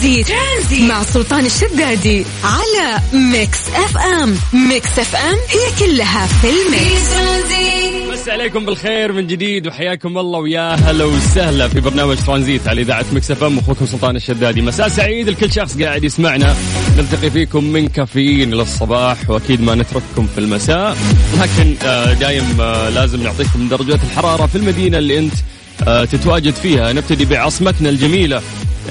[0.00, 4.34] ترانزيت, ترانزيت مع سلطان الشدادي على Mix FM.
[4.52, 7.10] Mix FM هي كلها في ال mix.
[8.12, 13.04] مسي عليكم بالخير من جديد وحياكم الله ويا هلا وسهلا في برنامج ترانزيت على إذاعة
[13.12, 13.58] Mix FM.
[13.58, 14.62] أخوكم سلطان الشدادي.
[14.62, 16.56] مساء سعيد لكل شخص قاعد يسمعنا.
[16.98, 20.96] نلتقي فيكم من كافيين إلى الصباح وأكيد ما نترككم في المساء.
[21.40, 25.34] لكن آه، دايم آه، لازم نعطيكم درجات الحرارة في المدينة اللي أنت
[25.88, 26.92] آه، تتواجد فيها.
[26.92, 28.42] نبتدي بعاصمتنا الجميلة.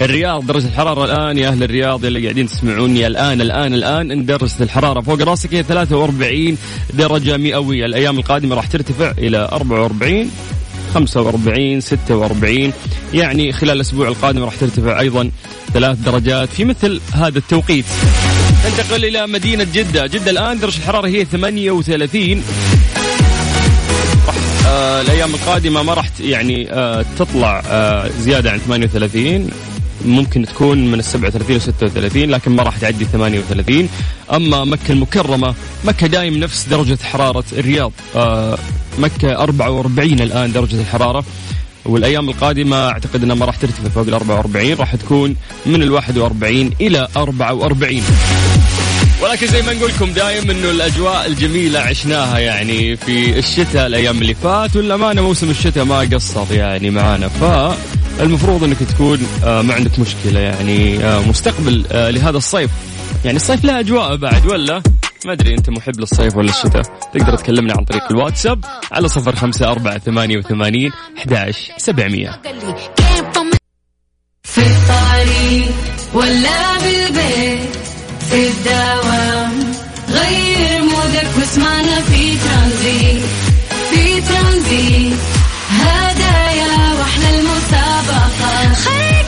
[0.01, 4.63] الرياض درجة الحرارة الآن يا أهل الرياض اللي قاعدين تسمعوني الآن الآن الآن إن درجة
[4.63, 6.57] الحرارة فوق راسك هي 43
[6.93, 7.85] درجة مئوية.
[7.85, 10.31] الأيام القادمة راح ترتفع إلى 44
[10.93, 12.73] 45 46
[13.13, 15.31] يعني خلال الأسبوع القادم راح ترتفع أيضا
[15.73, 17.85] ثلاث درجات في مثل هذا التوقيت.
[18.65, 20.07] ننتقل إلى مدينة جدة.
[20.07, 22.43] جدة الآن درجة الحرارة هي 38
[24.67, 29.49] آه الأيام القادمة ما راح يعني آه تطلع آه زيادة عن 38
[30.05, 33.89] ممكن تكون من ال 37 ل 36 لكن ما راح تعدي 38
[34.33, 35.53] أما مكة المكرمة
[35.85, 37.91] مكة دايم نفس درجة حرارة الرياض.
[38.15, 38.57] آه
[38.99, 41.23] مكة 44 الآن درجة الحرارة.
[41.85, 46.71] والأيام القادمة أعتقد إنها ما راح ترتفع فوق ال 44 راح تكون من ال 41
[46.81, 48.01] إلى 44
[49.21, 54.33] ولكن زي ما نقول لكم دايم إنه الأجواء الجميلة عشناها يعني في الشتاء الأيام اللي
[54.33, 57.29] فات والأمانة موسم الشتاء ما قصر يعني معانا.
[58.19, 62.71] فالمفروض إنك تكون آه، ما عندك مشكلة يعني آه، مستقبل آه، لهذا الصيف.
[63.25, 64.81] يعني الصيف له أجواء بعد ولا؟
[65.25, 66.81] ما أدري أنت محب للصيف ولا الشتاء.
[67.13, 72.41] تقدر تكلمنا عن طريق الواتساب على صفر خمسة أربعة ثمانية وثمانين أحداش سبعمية.
[74.43, 75.71] في الطريق
[76.13, 77.69] ولا بالبيت
[78.29, 79.73] في الدوام
[80.09, 83.38] غير مودك واسمعنا في ترانزيت.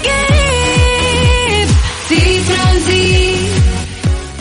[0.06, 1.68] قريب
[2.10, 3.52] في ترانزيت.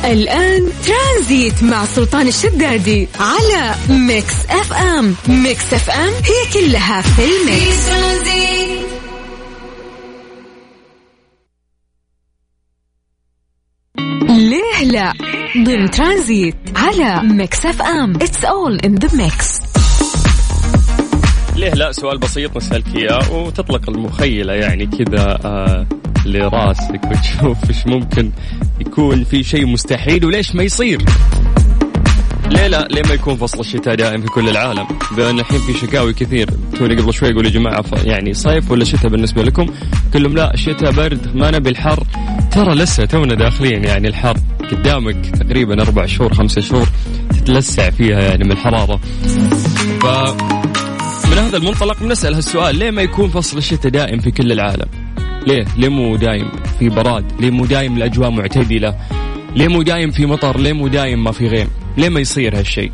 [0.05, 5.15] الآن ترانزيت مع سلطان الشدادي على Mix FM.
[5.29, 7.85] Mix FM هي كلها في ال mix.
[7.85, 8.81] في ترانزيت.
[14.29, 15.13] ليه لا؟
[15.57, 18.17] ضمن ترانزيت على Mix FM.
[18.17, 19.47] It's all in the mix
[21.61, 25.87] ليه لا؟ سؤال بسيط نسألك إياه وتطلق المخيلة يعني كذا آه
[26.27, 28.31] لراسك وتشوف إيش ممكن
[28.81, 31.03] يكون في شيء مستحيل وليش ما يصير.
[32.51, 36.13] ليه لا؟ ليه ما يكون فصل الشتاء دائم في كل العالم؟ بأن الحين في شكاوي
[36.13, 36.51] كثير.
[36.79, 39.67] توني قبل شوي يقول يا جماعة ف- يعني صيف ولا شتاء بالنسبة لكم؟
[40.13, 42.05] كلهم لا الشتاء برد ما نبي الحر.
[42.51, 44.37] ترى لسه تونا داخلين يعني الحر
[44.71, 46.89] قدامك تقريبا أربع شهور خمسة شهور
[47.31, 49.01] تتلسع فيها يعني من الحرارة.
[50.03, 50.07] ف
[51.41, 54.89] هذا المنطلق بنسأل هالسؤال ليه ما يكون فصل الشتاء دائم في كل العالم؟
[55.47, 58.97] ليه؟ ليه مو دايم في براد؟ ليه مو دايم الأجواء معتدلة؟
[59.57, 62.93] ليه مو دايم في مطر؟ ليه مو دايم ما في غيم؟ ليه ما يصير هالشيء؟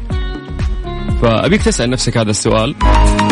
[1.22, 2.74] فأبيك تسأل نفسك هذا السؤال.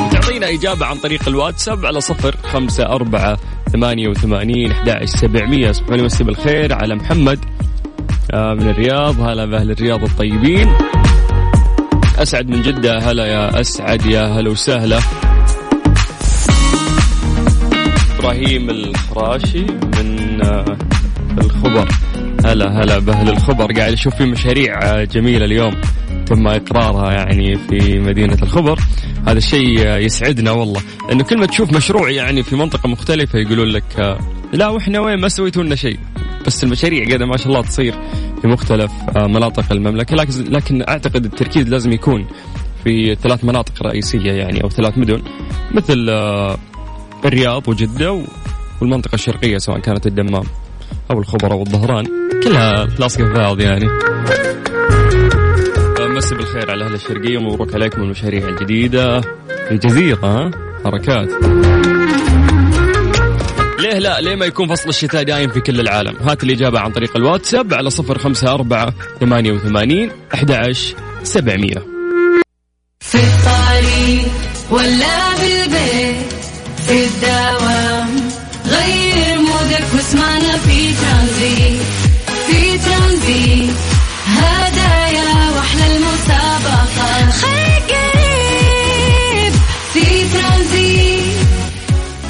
[0.07, 3.39] وتعطينا إجابة عن طريق الواتساب على صفر خمسة أربعة
[3.73, 7.39] ثمانية وثمانين أحد سبعمية سبحانه ومسي بالخير على محمد
[8.35, 10.73] آه، من الرياض هلا بأهل الرياض الطيبين.
[12.19, 14.99] أسعد من جدة هلا يا أسعد يا هلا وسهلا.
[18.19, 19.63] إبراهيم الخراشي
[19.99, 20.65] من آه،
[21.39, 21.89] الخبر.
[22.45, 23.73] هلا هلا بأهل الخبر.
[23.73, 25.75] قاعد أشوف في مشاريع آه، جميلة اليوم.
[26.27, 28.79] تم إقرارها يعني في مدينة الخبر.
[29.27, 30.81] هذا الشيء آه، يسعدنا والله.
[31.13, 34.19] إنه كل ما تشوف مشروع يعني في منطقة مختلفة يقولون لك
[34.53, 35.99] لا وإحنا وين؟ ما سويتوا لنا شيء.
[36.47, 37.94] بس المشاريع قاعدة ما شاء الله تصير
[38.43, 40.16] في مختلف آه، مناطق المملكة.
[40.49, 42.27] لكن أعتقد التركيز لازم يكون
[42.84, 45.22] في ثلاث مناطق رئيسية يعني أو ثلاث مدن
[45.75, 46.56] مثل آه،
[47.25, 48.22] الرياض وجدة و-
[48.81, 50.44] والمنطقة الشرقية سواء كانت الدمام
[51.10, 52.05] أو الخبر أو الظهران.
[52.44, 53.87] كلها لاصقه في بعض يعني.
[56.00, 59.21] مسي بالخير على أهل الشرقية ومبروك عليكم المشاريع الجديدة.
[59.21, 60.50] في الجزيرة ها؟
[60.84, 61.28] حركات.
[63.84, 67.17] ليه لا؟ ليه ما يكون فصل الشتاء دايم في كل العالم؟ هات الإجابة عن طريق
[67.17, 70.73] الواتساب على صفر خمسة أربعة ثمانية وثمانين أحد
[71.23, 71.87] سبعمية.
[73.00, 74.32] في الطريق
[74.70, 76.32] ولا بالبيت
[76.87, 78.31] في الدوام
[78.67, 81.82] غير مودك واسمعنا في ترانزيت
[82.47, 83.75] في ترانزيت.
[84.26, 89.53] هدايا وأحلى المسابقة خليك قريب
[89.93, 91.25] في ترانزيت.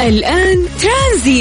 [0.01, 0.64] الآن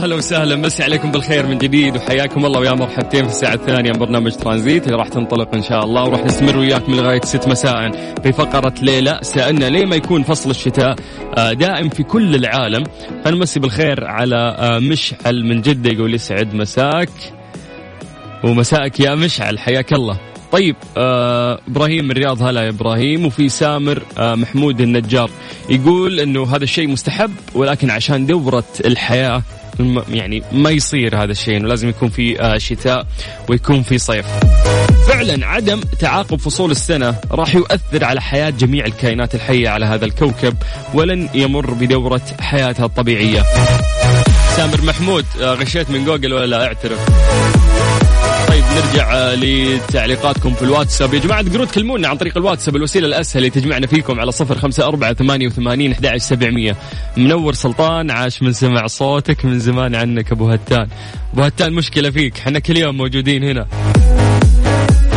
[0.00, 0.56] هلا هلا وسهلا.
[0.56, 4.86] مسي عليكم بالخير من جديد وحياكم الله ويا مرحبتين في الساعة الثانية من برنامج ترانزيت.
[4.86, 7.90] اللي راح تنطلق إن شاء الله وراح نستمر وياكم لغاية 6 مساء
[8.22, 10.96] في فقرة ليلة سألنا ليه ما يكون فصل الشتاء؟
[11.38, 12.84] آه، دائم في كل العالم.
[13.24, 16.54] فنمسي بالخير على آه، مشعل من جدة يقول يسعد.
[16.54, 17.10] مساك.
[18.44, 20.18] ومساءك يا مشعل حياك الله.
[20.52, 22.42] طيب آه إبراهيم من الرياض.
[22.42, 23.26] هلا يا إبراهيم.
[23.26, 25.30] وفي سامر آه محمود النجار
[25.70, 29.42] يقول إنه هذا الشيء مستحب ولكن عشان دورة الحياة
[30.08, 33.06] يعني ما يصير هذا الشيء إنه لازم يكون في آه شتاء
[33.48, 34.26] ويكون في صيف.
[35.08, 40.56] فعلا عدم تعاقب فصول السنة راح يؤثر على حياة جميع الكائنات الحية على هذا الكوكب
[40.94, 43.44] ولن يمر بدورة حياتها الطبيعية.
[44.56, 46.98] سامر محمود آه غشيت من جوجل ولا لا أعترف؟
[48.60, 51.14] طيب نرجع آه، لتعليقاتكم في الواتساب.
[51.14, 54.86] يا جماعة تقدرون تكلمونا عن طريق الواتساب الوسيلة الأسهل اللي تجمعنا فيكم على صفر خمسة
[54.86, 56.76] أربعة ثمانية وثمانين سبعمية.
[57.16, 60.88] منور سلطان عاش من سمع صوتك من زمان عنك أبو هتان.
[61.32, 62.38] أبو هتان مشكلة فيك.
[62.38, 63.66] حنا كل يوم موجودين هنا.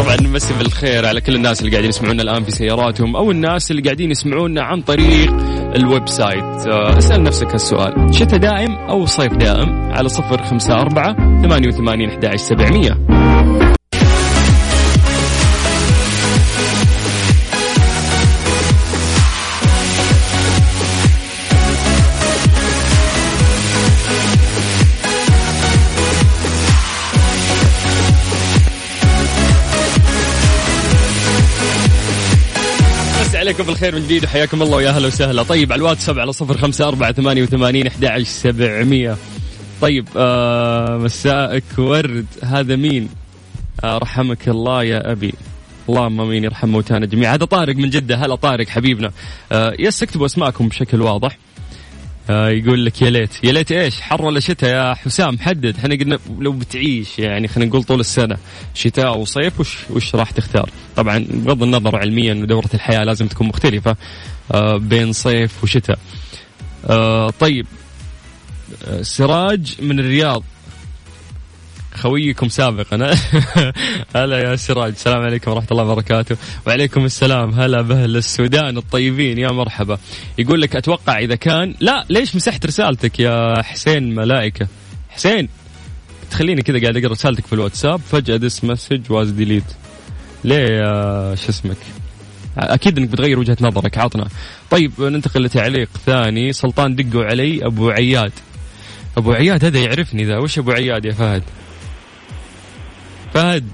[0.04, 3.82] طبعا نمسي بالخير على كل الناس اللي قاعدين يسمعونا الآن في سياراتهم أو الناس اللي
[3.82, 5.34] قاعدين يسمعونا عن طريق
[5.76, 6.68] ال website.
[6.68, 8.16] آه، اسأل نفسك هالسؤال.
[8.16, 12.92] شتاء دائم أو صيف دائم؟ على صفر خمسة أربعة ثمانية وثمانين أحد سبعمية.
[33.54, 35.44] عليكم بالخير من جديد وحياكم الله ويا أهلا وسهلا.
[35.44, 39.18] طيب على الواتساب على صفر خمسة أربعة ثمانية وثمانين أحد سبعمية.
[39.82, 42.26] طيب آه مساءك ورد.
[42.44, 43.10] هذا مين؟
[43.84, 45.34] آه رحمك الله يا أبي.
[45.90, 47.36] اللهم مين يرحم موتانا جميعا.
[47.36, 48.16] هذا طارق من جدة.
[48.16, 49.12] هلا طارق حبيبنا.
[49.52, 51.38] آه يس اكتبوا أسماءكم بشكل واضح.
[52.30, 53.44] آه يقول لك يا ليت.
[53.44, 55.76] يا ليت إيش؟ حر ولا شتاء يا حسام؟ حدد.
[55.78, 58.38] إحنا قلنا لو بتعيش يعني خلينا نقول طول السنة.
[58.74, 63.28] شتاء أو صيف وش وش راح تختار؟ طبعا بغض النظر علميا إنه دورة الحياة لازم
[63.28, 63.96] تكون مختلفة
[64.52, 66.00] آه بين صيف وشتاء.
[66.90, 67.66] آه طيب.
[69.02, 70.44] سراج من الرياض.
[71.98, 72.96] خويكم سابقا.
[74.16, 74.92] هلا يا سراج.
[74.92, 76.38] السلام عليكم ورحمة الله وبركاته.
[76.68, 77.50] وعليكم السلام.
[77.50, 79.38] هلا بأهل السودان الطيبين.
[79.38, 79.98] يا مرحبا.
[80.38, 84.68] يقول لك أتوقع إذا كان لا ليش مسحت رسالتك يا حسين ملائكة؟
[85.10, 85.50] حسين
[86.32, 88.00] تخليني كذا قاعد أقرأ رسالتك في الواتساب.
[88.12, 89.64] فجأة this message was deleted
[90.44, 91.78] ليه يا شو اسمك؟
[92.58, 93.98] أكيد إنك بتغير وجهة نظرك.
[93.98, 94.28] عطنا.
[94.72, 96.54] طيب ننتقل لتعليق ثاني.
[96.54, 98.32] سلطان دقوا علي أبو عياد.
[99.18, 100.38] أبو عياد هذا يعرفني ذا.
[100.38, 101.44] وش أبو عياد يا فهد؟
[103.34, 103.68] فهد.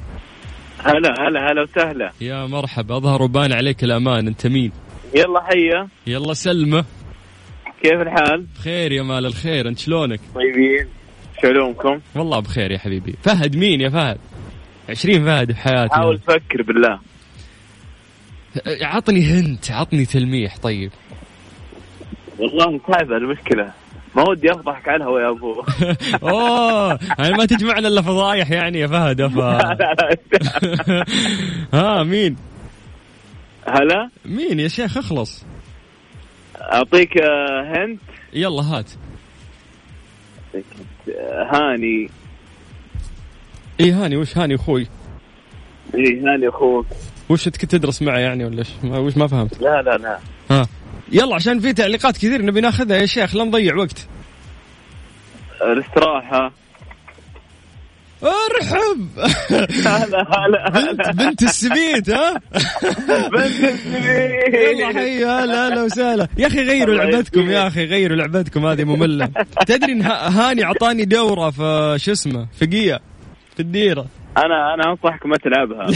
[0.83, 2.11] هلا هلا هلا وسهلا.
[2.21, 4.71] يا مرحبا أظهر وبان عليك الأمان أنت مين؟
[5.15, 5.87] يلا حيا.
[6.07, 6.85] يلا سلمه
[7.83, 10.87] كيف الحال؟ بخير يا مال الخير أنت شلونك؟ طيبين.
[11.41, 13.15] شلونكم؟ والله بخير يا حبيبي.
[13.23, 14.17] فهد مين يا فهد؟
[14.89, 16.99] عشرين فهد بحياتي حاول تفكر بالله.
[18.81, 20.91] عطني هنت عطني تلميح طيب.
[22.39, 23.71] والله صعبة المشكلة.
[24.15, 25.63] ما ودي أفضحك على الهوا يا أبو.
[26.29, 29.77] أوه يعني ما تجمعنا إلا فضايح يعني يا فهد لا
[31.73, 32.35] ها مين؟
[33.67, 35.45] هلا؟ مين يا شيخ؟ اخلص.
[36.61, 37.99] أعطيك آه، هنت.
[38.33, 38.91] يلا هات.
[40.55, 42.09] آه، هاني.
[43.79, 44.87] اي هاني وش هاني أخوي؟
[45.95, 46.85] إيه هاني أخوك.
[47.29, 49.61] وش كنت تدرس معه يعني ولا إيش؟ وش ما فهمت.
[49.61, 50.19] لا لا لا.
[50.51, 50.67] ها.
[51.11, 54.07] يلا عشان في تعليقات كثير نبي ناخذها يا شيخ لا نضيع وقت.
[55.61, 56.51] الاستراحة.
[58.23, 59.07] ارحب!
[59.87, 62.41] هلا هلا بنت بنت السبيت ها؟
[63.33, 66.27] بنت يلا السبيل حي هلا هلا وسهلا.
[66.37, 67.49] يا أخي غيروا لعبتكم.
[67.49, 69.29] يا أخي غيروا لعبتكم هذه مملة.
[69.67, 72.99] تدري هاني أعطاني دورة في شو اسمه في قيه
[73.55, 74.05] في الديرة.
[74.45, 75.87] أنا أنا أنصحك ما تلعبها.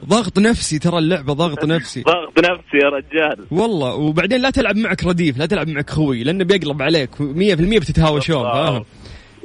[0.08, 2.02] ضغط نفسي ترى اللعبة ضغط نفسي.
[2.02, 3.46] ضغط نفسي يا رجال.
[3.50, 7.10] والله وبعدين لا تلعب معك رديف لا تلعب معك خوي لأنه بيقلب عليك.
[7.20, 7.20] 100%
[7.78, 8.84] بتتهاوشون فاهم؟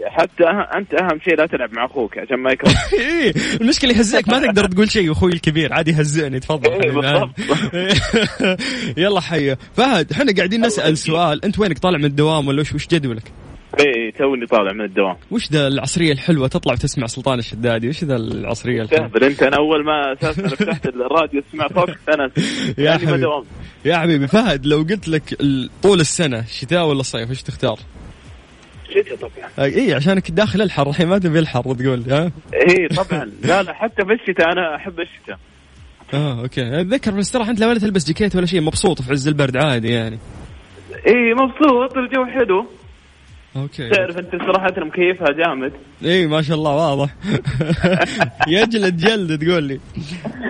[0.08, 4.30] حتى أه- أنت أهم شيء لا تلعب مع أخوك عشان ما يكره إيه، المشكلة يهزئك
[4.30, 7.20] ما تقدر تقول شيء أخوي الكبير عادي يهزئني تفضل إيه،.
[9.04, 9.58] يلا حيا.
[9.74, 11.46] فهد إحنا قاعدين نسأل سؤال.
[11.46, 13.32] أنت وينك؟ طالع من الدوام ولا وش جدولك؟
[13.80, 15.16] إيه توني طالع من الدوام.
[15.32, 17.90] وش ذا العصرية الحلوة؟ تطلع وتسمع سلطان الشدادي.
[17.90, 22.24] وش ذا العصرية الحلوة؟ تهبل انت أنا اول ما أساسا فتحت الراديو اسمع صوتك أنا
[22.78, 23.26] يا يعني حبيبي.
[23.86, 25.38] يا حبيبي فهد لو قلت لك
[25.84, 27.80] طول السنة شتاء ولا صيف وش تختار؟
[28.90, 29.50] شتاء طبعا.
[29.68, 30.90] اي عشانك داخل الحر.
[30.90, 33.32] الحين ما تبي الحر تقول ها؟ إيه طبعا.
[33.44, 35.40] لا لا حتى في الشتاء أنا أحب الشتاء.
[36.14, 36.82] آه okay.
[36.82, 39.90] أتذكر في الاستراحه أنت لا ولا تلبس جاكيت ولا شيء مبسوط في عز البرد عادي
[39.90, 40.20] يعني.
[41.08, 42.66] إيه مبسوط الجو حلو.
[43.56, 43.90] okay.
[43.90, 45.74] تعرف أنت صراحة مكيفها جامد.
[46.06, 47.16] اي ما شاء الله واضح.
[48.48, 49.80] يجلد جلد تقول لي.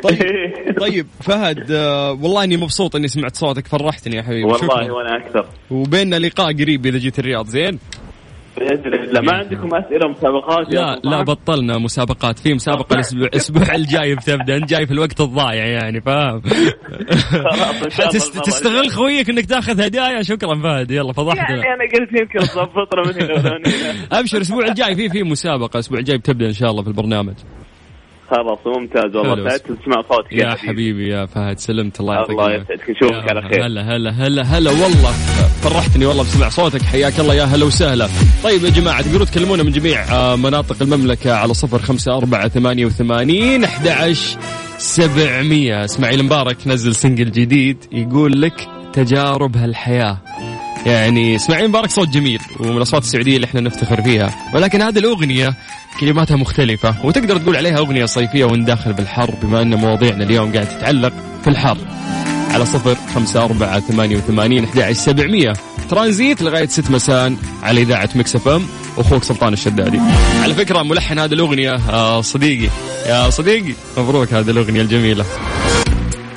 [0.03, 4.91] طيب طيب فهد آه والله إني مبسوط إني سمعت صوتك فرحتني يا حبيبي والله شكرا.
[4.91, 5.45] وأنا أكثر.
[5.71, 7.79] وبيننا لقاء قريب إذا جيت الرياض زين؟
[8.59, 14.15] باذن الله ما عندكم أسئلة مسابقات لا؟ لا بطلنا مسابقات في مسابقة الأسبوع الأسبوع الجاي
[14.15, 16.41] بتبدأ أنت جاي في الوقت الضايع يعني فاهم؟
[18.45, 18.89] تستغل.
[18.89, 20.21] خويك إنك تاخذ هدايا.
[20.21, 23.59] شكرا فهد يلا فضحتنا يعني أنا قلت يمكن تضبطنا من هنا
[24.19, 27.35] أبشر الأسبوع الجاي في في مسابقة الأسبوع الجاي بتبدأ إن شاء الله في البرنامج.
[28.31, 29.15] خلاص ممتاز.
[29.15, 29.49] والله.
[29.49, 31.09] سعدت تسمع صوتك يا حبيبي.
[31.09, 32.51] يا فهد سلمت الله يعطيك الله.
[32.51, 33.65] يسعدك نشوفك على خير.
[33.65, 35.11] هلا هلا هلا هلا والله
[35.61, 36.81] فرحتني والله بسمع صوتك.
[36.81, 38.07] حياك الله يا هلا وسهلا.
[38.43, 42.85] طيب يا جماعة تقدروا تكلمونا من جميع آه، مناطق المملكة على صفر خمسة أربعة ثمانية
[42.85, 44.39] وثمانين أحد عشر
[44.77, 45.85] سبعمية.
[45.85, 50.17] اسماعيل مبارك نزل سنجل جديد يقول لك تجارب هالحياة.
[50.85, 54.35] يعني اسماعيل مبارك صوت جميل ومن الأصوات السعوديه اللي إحنا نفتخر فيها.
[54.53, 55.55] ولكن هذه الأغنية
[55.99, 60.67] كلماتها مختلفة وتقدر تقول عليها أغنية صيفية وإن داخل بالحر بما أن مواضيعنا اليوم قاعد
[60.67, 61.77] تتعلق في الحر.
[62.49, 65.53] على صفر خمسة أربعة ثمانية وثمانين أحد سبعمية.
[65.89, 68.65] ترانزيت لغاية ست مساء على إذاعة Mix FM
[68.97, 69.99] أخوك سلطان الشدادي.
[70.43, 72.69] على فكرة ملحن هذه الأغنية آه، صديقي.
[73.05, 75.25] يا صديقي مبروك هذه الأغنية الجميلة.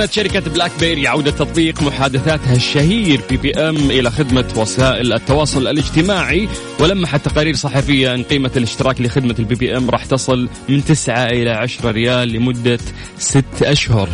[0.00, 7.54] أعلنت شركة BlackBerry عودة تطبيق محادثاتها الشهير BBM إلى خدمة وسائل التواصل الاجتماعي ولمحت تقارير
[7.54, 12.78] صحفية أن قيمة الاشتراك لخدمة ال BBM راح تصل من 9 إلى 10 ريال لمدة
[13.18, 14.08] 6 أشهر.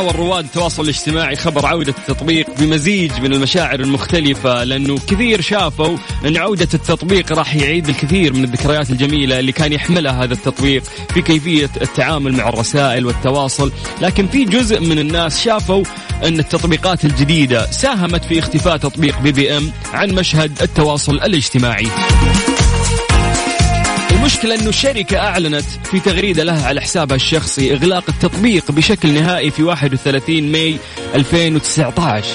[0.00, 6.36] تناول رواد التواصل الاجتماعي خبر عودة التطبيق بمزيج من المشاعر المختلفة لأنه كثير شافوا أن
[6.36, 10.82] عودة التطبيق راح يعيد الكثير من الذكريات الجميلة اللي كان يحملها هذا التطبيق
[11.14, 13.72] في كيفية التعامل مع الرسائل والتواصل.
[14.00, 15.84] لكن في جزء من الناس شافوا
[16.24, 21.86] أن التطبيقات الجديدة ساهمت في اختفاء تطبيق BBM عن مشهد التواصل الاجتماعي.
[24.40, 29.62] المشكلة أنه الشركة أعلنت في تغريدة لها على حسابها الشخصي إغلاق التطبيق بشكل نهائي في
[29.62, 30.76] 31 ماي
[31.14, 32.26] 2019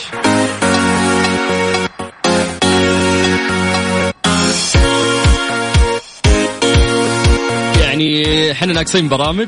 [7.81, 9.47] يعني إحنا ناقصين برامج.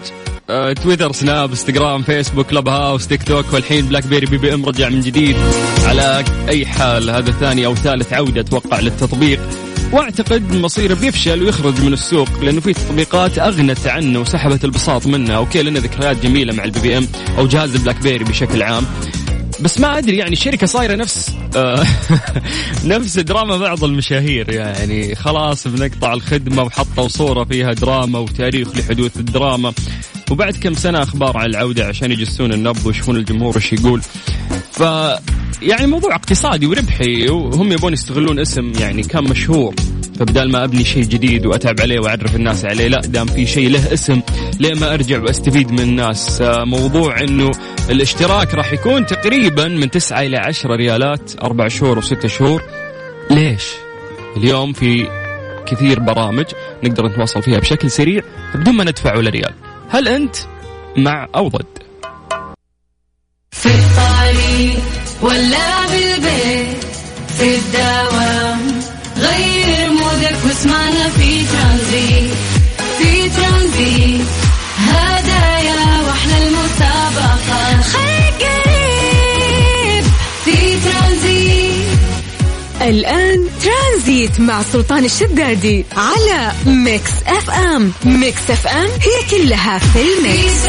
[0.50, 5.36] آه، تويتر سناب انستغرام فيسبوك Clubhouse تيك توك والحين BlackBerry BBM رجع من جديد.
[5.86, 9.67] على أي حال هذا ثاني أو ثالث عودة أتوقع للتطبيق.
[9.92, 15.34] واعتقد مصيره بيفشل ويخرج من السوق لأنه في تطبيقات أغنت عنه وسحبت البساط منه.
[15.34, 17.08] okay لنا ذكريات جميلة مع ال BBM
[17.38, 18.86] أو جهاز ال BlackBerry بشكل عام.
[19.62, 21.86] بس ما أدري يعني الشركة صايرة نفس آه،
[22.86, 24.54] نفس دراما بعض المشاهير.
[24.54, 29.74] يعني خلاص بنقطع الخدمة وحطوا صورة فيها دراما وتاريخ لحدوث الدراما.
[30.32, 34.02] وبعد كم سنة أخبار عن العودة عشان يجسون النبض ويشوفون الجمهور إيش يقول.
[34.72, 34.84] ف
[35.62, 39.76] يعني موضوع اقتصادي وربحي وهم يبون يستغلون اسم يعني كان مشهور
[40.20, 43.94] فبدال ما أبني شيء جديد وأتعب عليه وأعرف الناس عليه لا دام في شيء له
[43.94, 44.22] اسم
[44.60, 47.52] ليه ما أرجع وأستفيد من الناس آه، موضوع إنه
[47.90, 52.64] الاشتراك راح يكون تقريبا من 9 إلى 10 ريالات أربع شهور وست شهور
[53.32, 53.64] ليش؟
[54.38, 55.08] اليوم في
[55.68, 56.46] كثير برامج
[56.84, 58.22] نقدر نتواصل فيها بشكل سريع
[58.56, 59.54] بدون ما ندفع ولا ريال
[59.90, 60.36] هل أنت
[60.98, 61.78] مع أو ضد؟
[63.52, 64.77] في الطريق
[65.22, 66.84] ولا بالبيت
[67.38, 68.82] في الدوام
[69.18, 72.34] غير مودك واسمعنا في ترانزيت
[72.98, 74.28] في ترانزيت.
[74.78, 80.04] هدايا وأحلى المسابقة خليك قريب
[80.46, 81.67] في ترانزيت.
[82.88, 87.92] الآن ترانزيت مع سلطان الشدادي على Mix FM.
[88.06, 90.68] Mix FM هي كلها في ال mix.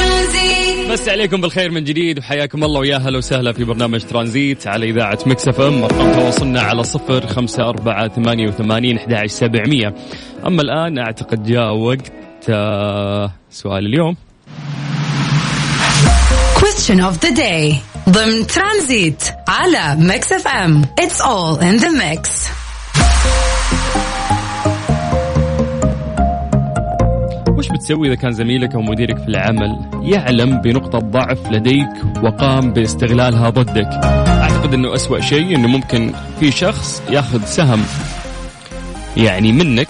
[0.90, 5.18] مسي عليكم بالخير من جديد وحياكم الله ويا هلا وسهلا في برنامج ترانزيت على إذاعة
[5.26, 5.82] Mix FM.
[5.84, 9.94] أرقام تواصلنا على صفر خمسة أربعة ثمانية وثمانين أحد سبعمية.
[10.46, 12.12] أما الآن أعتقد جاء وقت
[12.50, 14.16] آه، سؤال اليوم.
[16.58, 17.87] Question of the day.
[18.08, 20.82] ضمن ترانزيت على Mix FM.
[21.00, 22.50] It's all in the mix.
[27.48, 31.88] وش بتسوي إذا كان زميلك أو مديرك في العمل يعلم بنقطة ضعف لديك
[32.22, 37.84] وقام باستغلالها ضدك؟ أعتقد أنه أسوأ شيء أنه ممكن في شخص ياخذ سهم
[39.16, 39.88] يعني منك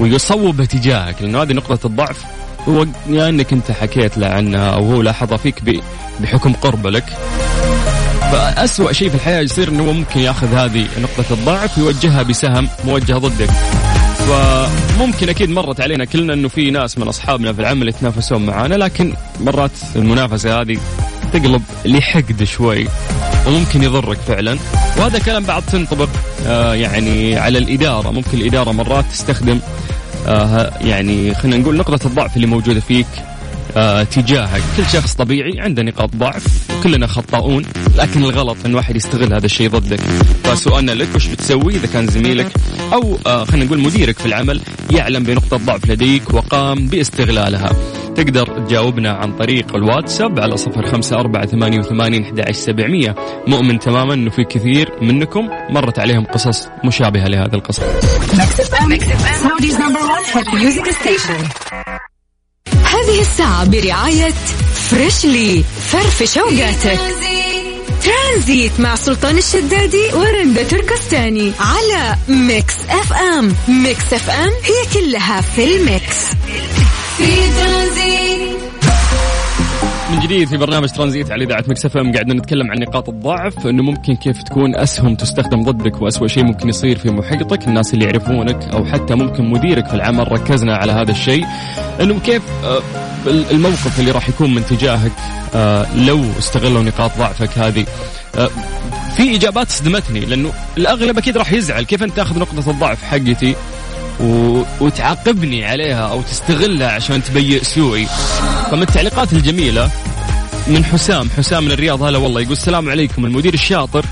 [0.00, 2.24] ويصوب تجاهك لأنه هذه نقطة الضعف
[2.68, 5.82] هو يا أنك أنت حكيت له عنها أو هو لاحظها فيك
[6.20, 7.04] بحكم قربه لك.
[8.32, 13.50] فأسوأ شيء في الحياة يصير هو ممكن ياخذ هذه نقطة الضعف ويوجهها بسهم موجه ضدك.
[14.28, 19.14] فممكن أكيد مرت علينا كلنا إنه في ناس من أصحابنا في العمل يتنافسون معانا لكن
[19.40, 20.78] مرات المنافسة هذه
[21.32, 22.88] تقلب لحقد شوي
[23.46, 24.58] وممكن يضرك فعلا.
[24.98, 26.08] وهذا كلام بعد تنطبق
[26.46, 28.10] آه يعني على الإدارة.
[28.10, 29.60] ممكن الإدارة مرات تستخدم
[30.26, 33.06] آه يعني خلينا نقول نقطة الضعف اللي موجودة فيك.
[33.76, 36.46] آه تجاهك كل شخص طبيعي عنده نقاط ضعف
[36.82, 37.64] كلنا خطاؤون
[37.96, 40.00] لكن الغلط إن واحد يستغل هذا الشيء ضدك.
[40.44, 42.52] فسؤالنا لك وش بتسوي إذا كان زميلك
[42.92, 44.60] أو آه خلينا نقول مديرك في العمل
[44.90, 47.70] يعلم بنقطة ضعف لديك وقام باستغلالها.
[48.16, 53.14] تقدر تجاوبنا عن طريق الواتساب على صفر خمسة أربعة ثمانية وثمانين سبعمية.
[53.46, 57.82] مؤمن تماما أنه في كثير منكم مرت عليهم قصص مشابهة لهذا القصة.
[63.02, 64.34] هذه الساعة برعاية
[64.90, 67.00] فريشلي فرفش اوقاتك
[68.04, 75.40] ترانزيت مع سلطان الشدادي ورندا تركستاني على ميكس اف ام ميكس اف ام هي كلها
[75.40, 76.16] في ال mix.
[77.18, 77.26] في
[77.60, 78.56] ترانزيت.
[80.12, 82.12] من جديد في برنامج ترانزيت على إذاعة مكس إف إم.
[82.12, 86.68] قاعدين نتكلم عن نقاط الضعف إنه ممكن كيف تكون أسهم تستخدم ضدك واسوء شيء ممكن
[86.68, 91.10] يصير في محيطك الناس اللي يعرفونك أو حتى ممكن مديرك في العمل ركزنا على هذا
[91.10, 91.46] الشيء.
[92.00, 92.82] إنه كيف آه،
[93.26, 95.12] الموقف اللي راح يكون من تجاهك
[95.54, 97.86] آه، لو استغلوا نقاط ضعفك هذه.
[98.38, 98.50] آه،
[99.16, 103.54] في إجابات صدمتني لأنه الأغلب أكيد راح يزعل كيف أنت تاخذ نقطة الضعف حقتي
[104.20, 104.62] و...
[104.80, 108.06] وتعاقبني عليها أو تستغلها عشان تبيئ سوءي.
[108.70, 109.90] فمن التعليقات الجميلة
[110.66, 111.30] من حسام.
[111.36, 112.02] حسام من الرياض.
[112.02, 112.40] هلا والله.
[112.40, 113.24] يقول السلام عليكم.
[113.24, 114.04] المدير الشاطر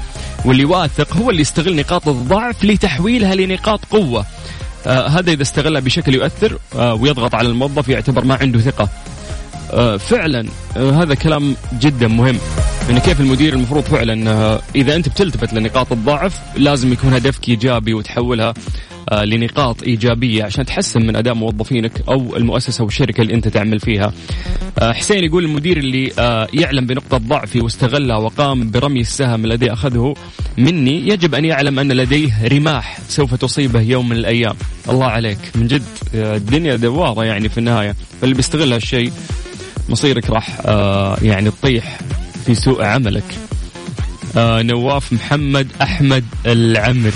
[0.45, 4.27] واللي واثق هو اللي يستغل نقاط الضعف لتحويلها لنقاط قوة.
[4.87, 8.89] آه هذا إذا استغلها بشكل يؤثر آه ويضغط على الموظف يعتبر ما عنده ثقة.
[9.73, 12.39] آه فعلا آه هذا كلام جدا مهم.
[12.89, 17.95] يعني كيف المدير المفروض فعلا آه إذا أنت بتلتفت لنقاط الضعف لازم يكون هدفك إيجابي
[17.95, 18.55] وتحولها
[19.13, 24.13] لنقاط إيجابية عشان تحسن من أداء موظفينك أو المؤسسة والشركة اللي أنت تعمل فيها.
[24.79, 30.15] آه حسين يقول المدير اللي آه يعلم بنقطة ضعفي واستغلها وقام برمي السهم الذي أخذه
[30.59, 34.55] مني يجب أن يعلم أن لديه رماح سوف تصيبه يوم من الأيام.
[34.89, 35.83] الله عليك من جد
[36.15, 39.13] آه الدنيا دوارة يعني في النهاية فاللي بيستغل هالشيء
[39.89, 41.99] مصيرك راح آه يعني تطيح
[42.47, 43.25] في سوء عملك.
[44.37, 47.13] آه نواف محمد أحمد العمري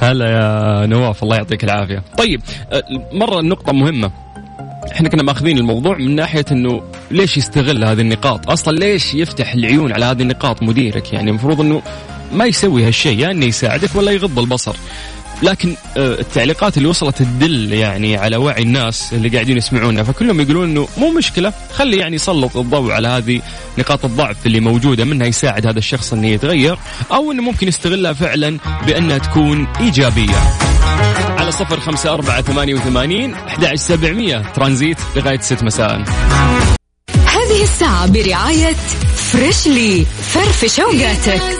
[0.00, 2.02] هلا يا نواف الله يعطيك العافية.
[2.18, 2.40] طيب
[2.72, 2.82] آه،
[3.12, 4.10] مرة النقطه مهمة.
[4.92, 9.92] إحنا كنا مأخذين الموضوع من ناحية إنه ليش يستغل هذه النقاط؟ أصلا ليش يفتح العيون
[9.92, 11.82] على هذه النقاط مديرك؟ يعني المفروض إنه
[12.32, 14.76] ما يسوي هالشيء يا إنه يساعدك ولا يغض البصر.
[15.42, 20.70] لكن آه، التعليقات اللي وصلت تدل يعني على وعي الناس اللي قاعدين يسمعونا فكلهم يقولون
[20.70, 23.42] إنه مو مشكلة خلي يعني يسلط الضوء على هذه
[23.78, 26.78] نقاط الضعف اللي موجودة منها يساعد هذا الشخص انه يتغير
[27.12, 30.40] أو إنه ممكن يستغلها فعلا بأنها تكون إيجابية.
[31.38, 36.04] على صفر خمسة أربعة ثمانية وثمانين أحد سبعمية ترانزيت لغاية ست مساء.
[37.26, 38.72] هذه الساعة برعاية
[39.16, 41.59] فريشلي فرفش أوقاتك.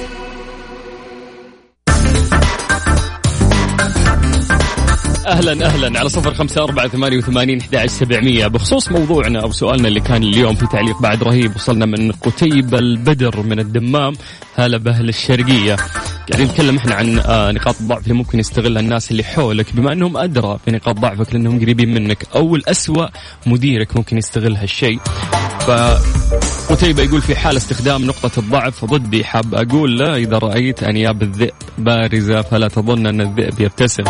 [5.27, 8.47] أهلا أهلا على صفر خمسة أربعة ثمانية وثمانين أحد سبعمية.
[8.47, 13.41] بخصوص موضوعنا أو سؤالنا اللي كان اليوم في تعليق بعد رهيب وصلنا من قتيب البدر
[13.41, 14.13] من الدمام
[14.55, 15.75] هلا بأهل الشرقية.
[16.31, 19.75] قاعدين نتكلم إحنا عن آه، نقاط الضعف اللي ممكن يستغلها الناس اللي حولك.
[19.75, 23.07] بما أنهم أدرى بنقاط ضعفك لأنهم قريبين منك أو الأسوأ
[23.45, 24.99] مديرك ممكن يستغل هالشيء.
[25.59, 25.71] ف
[26.71, 31.53] قتيبة يقول في حال استخدام نقطة الضعف ضدي حاب أقول له إذا رأيت أنياب الذئب
[31.77, 34.03] بارزة فلا تظن أن الذئب يبتسم.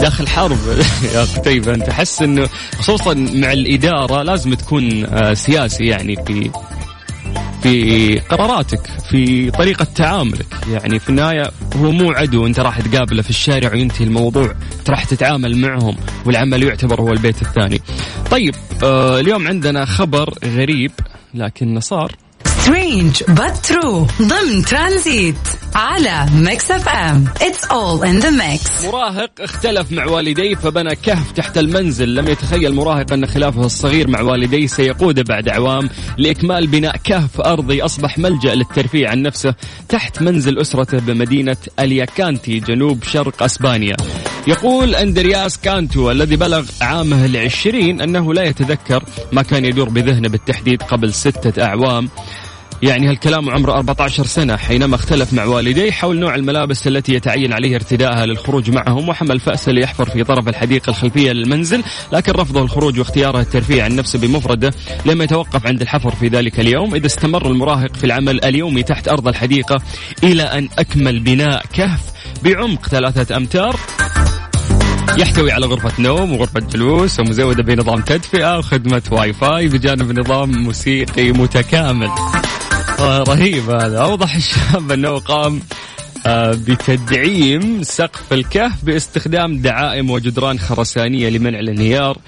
[0.00, 0.58] داخل حرب
[1.14, 6.50] يا قتيبة أنت حس أنه خصوصا مع الإدارة لازم تكون آه، سياسي يعني في
[7.62, 8.80] في قراراتك
[9.10, 10.46] في طريقة تعاملك.
[10.70, 15.04] يعني في النهاية هو مو عدو أنت راح تقابله في الشارع وينتهي الموضوع أنت راح
[15.04, 17.80] تتعامل معهم والعمل يعتبر هو البيت الثاني.
[18.30, 20.92] طيب آه اليوم عندنا خبر غريب
[21.34, 22.12] لكنه صار.
[22.68, 24.22] strange but true.
[24.22, 25.34] ضمن ترانزيت
[25.74, 31.32] على ميكس اف ام it's all in the mix مراهق اختلف مع والديه فبنى كهف
[31.32, 32.14] تحت المنزل.
[32.14, 37.82] لم يتخيل مراهق أن خلافه الصغير مع والديه سيقوده بعد أعوام لإكمال بناء كهف أرضي
[37.82, 39.54] أصبح ملجأ للترفيه عن نفسه
[39.88, 43.96] تحت منزل أسرته بمدينة ألياكانتي جنوب شرق أسبانيا.
[44.46, 50.82] يقول أندرياس كانتو الذي بلغ عامه العشرين أنه لا يتذكر ما كان يدور بذهنه بالتحديد
[50.82, 52.08] قبل ستة أعوام.
[52.82, 57.74] يعني هالكلام عمره 14 سنة حينما اختلف مع والديه حول نوع الملابس التي يتعين عليه
[57.74, 63.40] ارتدائها للخروج معهم وحمل فأسه ليحفر في طرف الحديقة الخلفية للمنزل لكن رفضه الخروج واختياره
[63.40, 64.70] الترفيه عن نفسه بمفرده
[65.06, 69.28] لم يتوقف عند الحفر في ذلك اليوم إذا استمر المراهق في العمل اليومي تحت أرض
[69.28, 69.82] الحديقة
[70.24, 72.00] إلى أن أكمل بناء كهف
[72.44, 73.76] بعمق ثلاثة أمتار
[75.18, 81.32] يحتوي على غرفة نوم وغرفة جلوس ومزودة بنظام تدفئة وخدمة واي فاي بجانب نظام موسيقي
[81.32, 82.10] متكامل.
[83.00, 83.98] رهيب هذا.
[83.98, 85.60] أوضح الشاب أنه قام
[86.26, 92.18] آه، بتدعيم سقف الكهف باستخدام دعائم وجدران خرسانية لمنع الانهيار.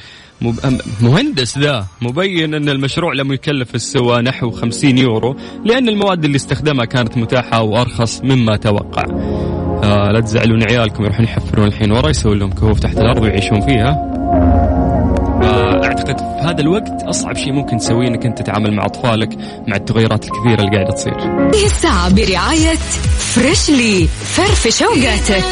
[1.01, 6.85] مهندس ذا مبين أن المشروع لم يكلف السوى نحو 50 يورو لأن المواد اللي استخدمها
[6.85, 9.05] كانت متاحة وأرخص مما توقع.
[9.85, 13.89] آه لا تزعلون عيالكم يروحون يحفرون الحين ورا يسوون لهم كهوف تحت الأرض ويعيشون فيها.
[13.89, 14.10] آه،
[16.11, 19.29] اعتقد في هذا الوقت أصعب شيء ممكن تسويه إنك أنت تتعامل مع أطفالك
[19.69, 21.15] مع التغيرات الكثيرة اللي قاعدة تصير.
[21.21, 22.75] هذه الساعة برعاية
[23.19, 25.45] فريشلي فرفش اوقاتك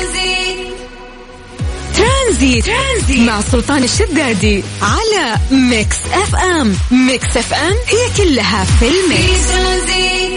[1.96, 2.64] ترانزيت.
[2.64, 9.03] ترانزيت مع سلطان الشدادي على ميكس اف ام ميكس اف ام هي كلها في ال
[9.03, 10.27] mix ترانزيت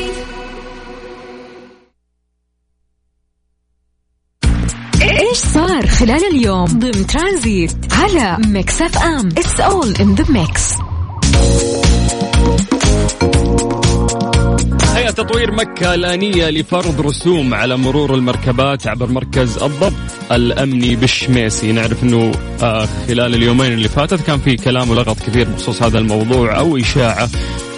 [5.81, 9.27] صار خلال اليوم ضمن ترانزيت على ميكس أف أم.
[9.27, 10.73] it's all in the mix
[14.95, 19.93] هيئة تطوير مكة لا نية لفرض رسوم على مرور المركبات عبر مركز الضبط
[20.31, 22.31] الأمني بالشميسي نعرف أنه
[22.63, 27.29] آه، خلال اليومين اللي فاتت كان في كلام ولغط كثير بخصوص هذا الموضوع أو إشاعة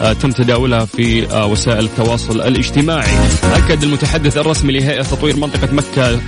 [0.01, 3.17] آه، تم تداولها في آه، وسائل التواصل الاجتماعي.
[3.43, 6.19] أكد المتحدث الرسمي لهيئة تطوير منطقة مكة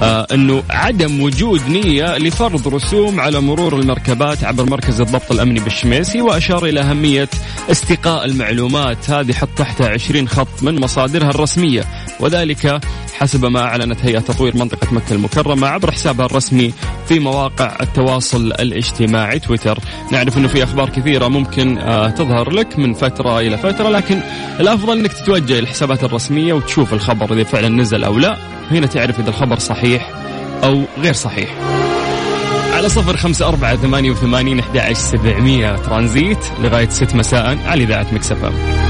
[0.00, 6.20] آه إنه عدم وجود نية لفرض رسوم على مرور المركبات عبر مركز الضبط الأمني بالشميسي
[6.20, 7.28] وأشار إلى أهمية
[7.70, 11.84] استقاء المعلومات هذه حط تحتها 20 خط من مصادرها الرسمية.
[12.20, 12.80] وذلك
[13.18, 16.72] حسب ما أعلنت هيئة تطوير منطقة مكة المكرمة عبر حسابها الرسمي
[17.08, 19.78] في مواقع التواصل الاجتماعي تويتر.
[20.12, 24.20] نعرف إنه في أخبار كثيرة ممكن آه تظهر لك من فترة إلى فترة لكن
[24.60, 28.36] الأفضل إنك تتوجه الحسابات الرسمية وتشوف الخبر إذا فعلا نزل أو لا.
[28.70, 29.89] هنا تعرف إذا الخبر صحيح
[30.64, 31.50] أو غير صحيح.
[32.72, 38.80] على صفر خمسة أربعة ثمانية وثمانين أحد سبعمية ترانزيت لغاية ست مساء على إذاعة مكسفة